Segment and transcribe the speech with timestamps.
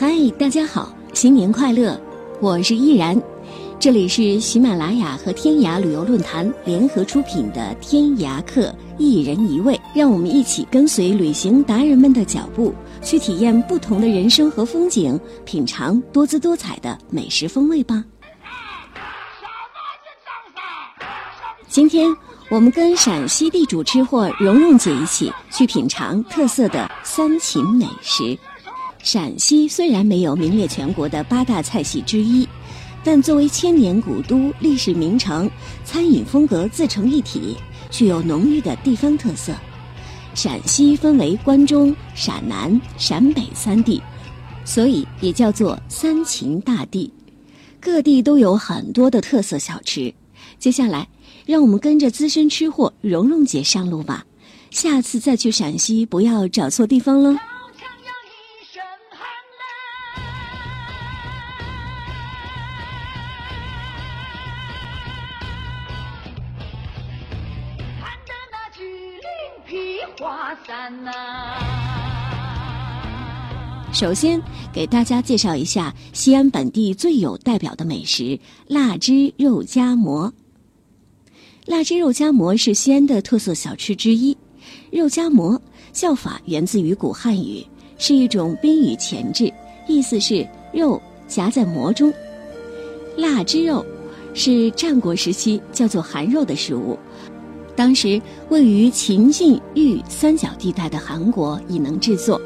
[0.00, 2.00] 嗨，大家好，新年快乐！
[2.40, 3.20] 我是依然，
[3.80, 12.72] 这里是喜马拉雅和天涯旅游论坛联合出品的《天涯客》，一人一位，让我们一起跟随旅行达人们的脚步，
[13.02, 18.04] 去体验不同的人生和风景，品尝多姿多彩的美食风味吧。
[21.68, 22.08] 今天
[22.48, 28.38] 我们跟陕西地主吃货蓉蓉姐一起去品尝特色的三秦美食。
[29.02, 32.46] 陕西虽然没有名列全国的八大菜系之一，
[33.02, 35.50] 但作为千年古都、历史名城，
[35.84, 37.56] 餐饮风格自成一体，
[37.90, 39.54] 具有浓郁的地方特色。
[40.34, 44.00] 陕西分为关中、陕南、陕北三地，
[44.64, 47.10] 所以也叫做三秦大地。
[47.80, 50.12] 各地都有很多的特色小吃。
[50.58, 51.08] 接下来，
[51.46, 54.26] 让我们跟着资深吃货蓉蓉姐上路吧。
[54.70, 57.36] 下次再去陕西，不要找错地方喽。
[70.20, 71.12] 华山呐！
[73.92, 74.42] 首先
[74.72, 78.36] 给大家介绍一下西安本地最有代表的美食——
[78.66, 80.32] 腊汁肉夹馍。
[81.66, 84.36] 腊汁肉夹馍是西安的特色小吃之一。
[84.90, 85.60] 肉夹馍
[85.92, 87.64] 叫法源自于古汉语，
[87.96, 89.52] 是一种宾语前置，
[89.86, 92.12] 意思是肉夹在馍中。
[93.16, 93.86] 腊汁肉
[94.34, 96.98] 是战国时期叫做含肉的食物。
[97.78, 102.40] 当时位于秦晋豫三角地带的韩国已能制作，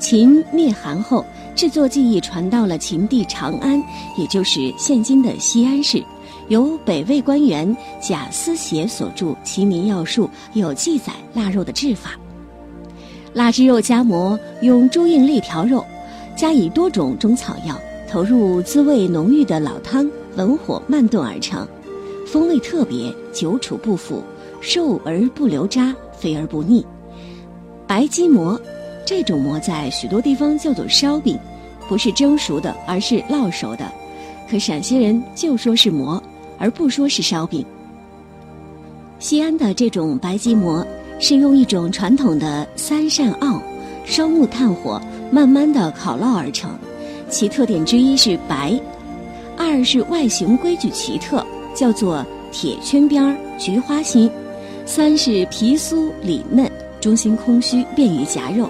[0.00, 3.80] 秦灭韩后，制作技艺传到了秦地长安，
[4.18, 6.02] 也就是现今的西安市。
[6.48, 12.18] 由北魏官员贾思勰所著《齐民要术》有记载腊肉的制法。
[13.34, 15.86] 腊汁肉夹馍用猪硬肋条肉，
[16.36, 21.64] 加以多种中草药，投入滋味浓郁的老汤，文火慢炖而成，
[22.26, 24.20] 风味特别，久处不腐。
[24.62, 26.86] 瘦而不留渣，肥而不腻。
[27.86, 28.58] 白吉馍，
[29.04, 31.36] 这种馍在许多地方叫做烧饼，
[31.88, 33.92] 不是蒸熟的，而是烙熟的。
[34.48, 36.22] 可陕西人就说是馍，
[36.58, 37.66] 而不说是烧饼。
[39.18, 40.86] 西安的这种白吉馍
[41.18, 43.60] 是用一种传统的三扇鏊
[44.04, 45.00] 烧木炭火
[45.30, 46.70] 慢慢的烤烙而成，
[47.28, 48.78] 其特点之一是白，
[49.56, 51.44] 二是外形规矩奇特，
[51.74, 54.30] 叫做铁圈边儿菊花心。
[54.84, 56.70] 三是皮酥里嫩，
[57.00, 58.66] 中心空虚，便于夹肉；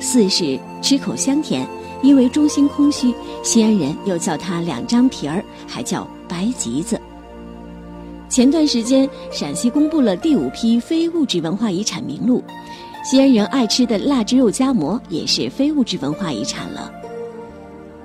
[0.00, 1.66] 四是吃口香甜，
[2.02, 3.12] 因为中心空虚，
[3.42, 6.98] 西安人又叫它两张皮儿，还叫白吉子。
[8.28, 12.42] 前段时间，陕西公布了第五批非物质文化遗产名录，
[13.04, 16.90] 西安人爱吃的腊汁肉夹馍也是非物质文化遗产了。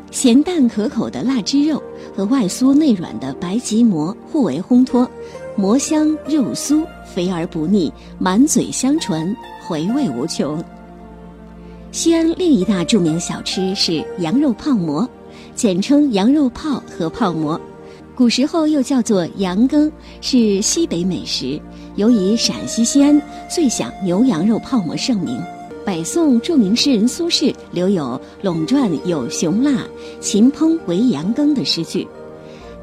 [0.09, 1.81] 咸淡可口的腊汁肉
[2.15, 5.09] 和外酥内软的白吉馍互为烘托，
[5.55, 6.85] 馍香肉酥。
[7.05, 9.33] 肥而不腻，满嘴香醇，
[9.65, 10.61] 回味无穷。
[11.93, 15.07] 西安另一大著名小吃是羊肉泡馍，
[15.55, 17.61] 简称羊肉泡和泡馍，
[18.13, 19.89] 古时候又叫做羊羹，
[20.19, 21.57] 是西北美食，
[21.95, 25.41] 尤以陕西西安最享牛羊肉泡馍盛名。
[25.85, 29.85] 北宋著名诗人苏轼留有“陇传有熊腊，
[30.19, 32.05] 秦烹为羊羹”的诗句。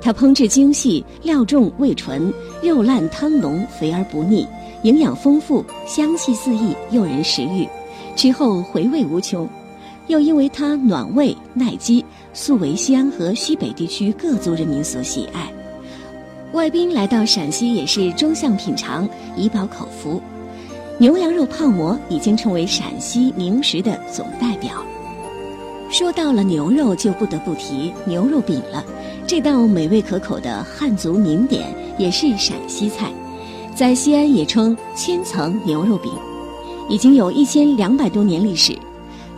[0.02, 4.44] 它烹制精细，料重味纯，肉烂汤浓，肥而不腻，
[4.82, 7.68] 营养丰富，香气四溢，诱人食欲，
[8.16, 9.48] 吃后回味无穷。
[10.08, 12.04] 又因为它暖胃耐饥，
[12.34, 15.48] 素为西安和西北地区各族人民所喜爱。
[16.52, 20.20] 外宾来到陕西也是争相品尝，以饱口福。
[20.98, 24.84] 牛羊肉泡馍已经成为陕西名食的总代表。
[25.90, 28.84] 说到了牛肉，就不得不提牛肉饼了。
[29.32, 33.10] 这道美味可口的汉族名点也是陕西菜，
[33.74, 36.12] 在西安也称千层牛肉饼，
[36.86, 38.76] 已经有一千两百多年历史。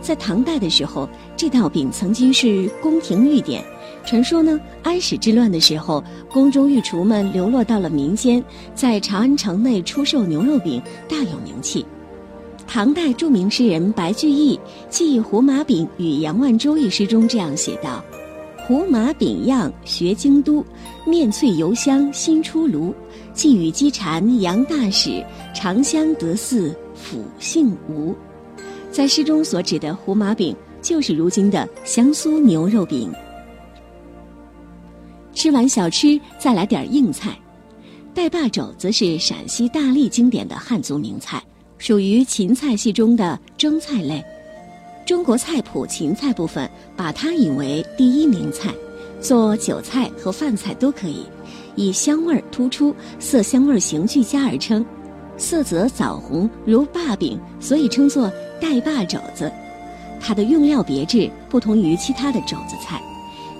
[0.01, 1.07] 在唐代的时候，
[1.37, 3.63] 这道饼曾经是宫廷御点，
[4.03, 8.43] 传说呢，安史之乱的时候，宫中御厨们流落到了民间，
[8.73, 11.85] 在长安城内出售牛肉饼，大有名气。
[12.67, 14.59] 唐代著名诗人白居易
[14.89, 18.03] 记《胡麻饼与杨万州》一诗中这样写道
[18.67, 20.65] ：“胡麻饼样学京都，
[21.05, 22.91] 面脆油香新出炉。
[23.31, 25.23] 寄与鸡蝉杨大使，
[25.53, 28.15] 长香得似抚姓吴。”
[28.91, 33.13] 在诗中所指的胡麻饼，就是如今的香酥牛肉饼。
[35.35, 37.37] 吃完小吃，再来点硬菜。
[38.15, 41.43] 带把肘子是陕西大荔经典的汉族名菜，
[41.77, 44.23] 属于芹菜系中的蒸菜类。
[45.05, 48.73] 中国菜谱芹菜部分把它引为第一名菜，
[49.21, 51.27] 做酒菜和饭菜都可以，
[51.75, 54.83] 以香味突出、色香味形俱佳而称，
[55.37, 59.51] 色泽枣红如把饼，所以称作带把肘子。
[60.19, 62.99] 它的用料别致，不同于其他的肘子菜。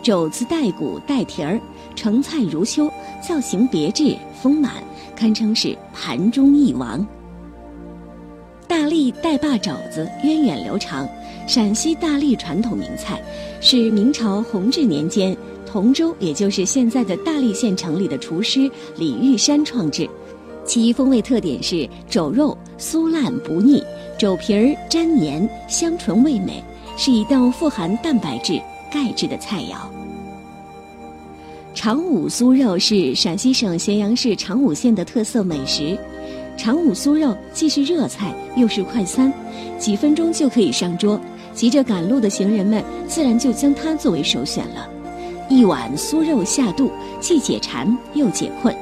[0.01, 1.61] 肘子带骨带蹄儿，
[1.95, 4.71] 成菜如秋，造型别致丰满，
[5.15, 7.05] 堪称是盘中一王。
[8.85, 11.09] 大荔带把肘子源远流长，
[11.47, 13.19] 陕西大荔传统名菜，
[13.59, 15.35] 是明朝弘治年间
[15.65, 20.07] 同州，也就是现在的大荔县城里的厨师李玉山创制。
[20.67, 23.83] 其风味特点是肘肉酥烂不腻，
[24.19, 26.63] 肘皮儿粘黏香醇味美，
[26.95, 28.61] 是一道富含蛋白质。
[28.93, 29.77] 钙质的菜肴。
[31.73, 35.97] 长武酥肉是陕西省咸阳市长武县的特色美食。
[36.57, 39.31] 长武酥肉既是热菜，又是快餐，
[39.77, 41.19] 几分钟就可以上桌。
[41.53, 44.89] 急着赶路的行人们自然就将它作为首选了。
[45.49, 48.75] 一碗酥肉下肚，既解馋又解困。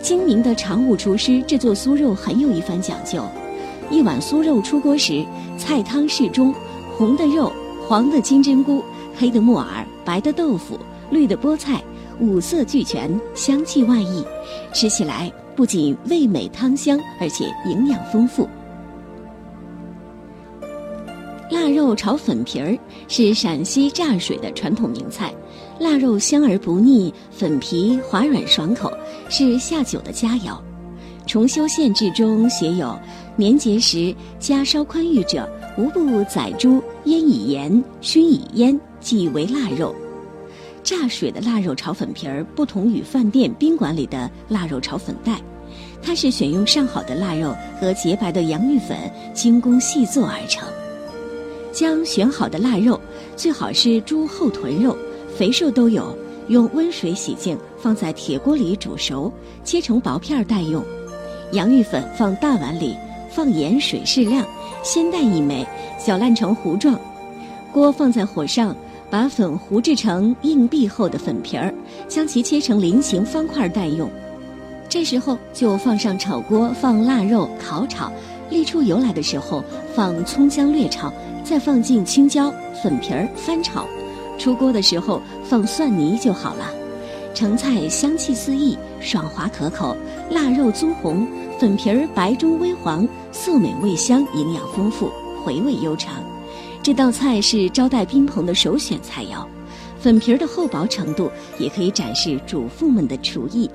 [0.00, 3.22] 精明的长武厨师制作酥肉很有一番讲究。
[3.90, 5.24] 一碗酥肉出锅时，
[5.58, 6.54] 菜汤适中，
[6.96, 7.52] 红的肉，
[7.86, 8.82] 黄的金针菇。
[9.18, 10.78] 黑的木耳，白的豆腐，
[11.10, 11.82] 绿的菠菜，
[12.20, 14.24] 五色俱全，香气外溢，
[14.72, 18.48] 吃起来不仅味美汤香，而且营养丰富。
[21.50, 22.76] 腊肉炒粉皮儿
[23.08, 25.32] 是陕西柞水的传统名菜，
[25.78, 28.92] 腊肉香而不腻，粉皮滑软爽口，
[29.28, 30.58] 是下酒的佳肴。
[31.26, 32.98] 重修县志中写有：
[33.36, 38.78] 年节时家烧宽裕者，无不宰猪腌以盐，熏以烟。
[39.00, 39.94] 即为腊肉，
[40.88, 45.38] 炸水的腊肉炒粉皮儿不同于饭店宾馆里的腊肉炒粉带，
[46.00, 48.96] 它是选用上好的腊肉和洁白的洋芋粉
[49.34, 50.66] 精工细做而成。
[51.72, 52.98] 将选好的腊肉，
[53.36, 54.96] 最好是猪后臀肉，
[55.36, 56.16] 肥瘦都有，
[56.48, 59.30] 用温水洗净，放在铁锅里煮熟，
[59.62, 60.82] 切成薄片儿待用。
[61.52, 62.96] 洋芋粉放大碗里，
[63.30, 64.42] 放盐水适量，
[64.82, 65.66] 鲜蛋一枚，
[66.02, 66.98] 搅烂成糊状，
[67.74, 68.74] 锅放在火上。
[69.10, 71.72] 把粉糊制成硬币厚的粉皮儿，
[72.06, 74.10] 将其切成菱形方块待用。
[74.88, 78.10] 这时候就放上炒锅，放腊肉烤炒，
[78.50, 79.62] 沥出油来的时候
[79.94, 81.12] 放葱姜略炒，
[81.44, 82.52] 再放进青椒、
[82.82, 83.86] 粉皮儿翻炒。
[84.38, 86.70] 出锅的时候放蒜泥就好了。
[87.34, 89.96] 成菜香气四溢，爽滑可口，
[90.30, 91.26] 腊肉棕红，
[91.58, 95.10] 粉皮儿白中微黄，色美味香，营养丰富，
[95.44, 96.14] 回味悠长。
[96.88, 99.46] 这道菜是招待宾朋的首选菜肴，
[100.00, 103.68] 粉皮儿的厚薄程度也可以展示主妇们的厨艺。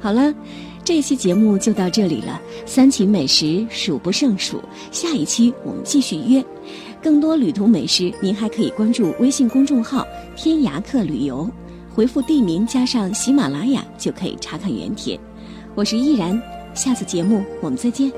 [0.00, 0.32] 好了，
[0.84, 4.62] 这期节目就到这里了，三秦美食数不胜数，
[4.92, 6.44] 下一期我们继续约。
[7.02, 10.06] 更多旅途美食，您还可以关注微信公众号
[10.38, 11.50] “天涯客旅游”，
[11.92, 15.18] 回复地名加上喜马拉雅就可以查看原帖。
[15.74, 16.40] 我是依然，
[16.72, 18.12] 下次节目我们再见。